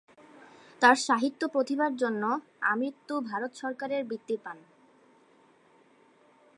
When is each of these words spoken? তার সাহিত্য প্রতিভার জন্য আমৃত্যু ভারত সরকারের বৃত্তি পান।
তার 0.81 0.95
সাহিত্য 1.07 1.41
প্রতিভার 1.47 1.91
জন্য 1.95 2.23
আমৃত্যু 2.61 3.15
ভারত 3.21 3.51
সরকারের 3.55 4.01
বৃত্তি 4.05 4.35
পান। 4.37 4.57